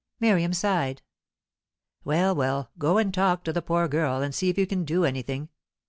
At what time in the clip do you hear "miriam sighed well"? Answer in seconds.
0.19-2.33